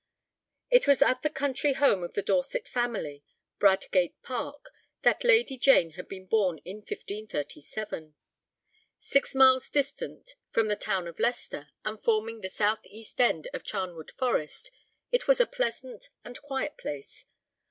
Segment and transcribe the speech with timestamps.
[0.71, 3.23] It was at the country home of the Dorset family,
[3.59, 4.71] Bradgate Park,
[5.03, 8.15] that Lady Jane had been born, in 1537.
[8.97, 13.61] Six miles distant from the town of Leicester, and forming the south east end of
[13.63, 14.71] Charnwood Forest,
[15.11, 17.25] it was a pleasant and quiet place.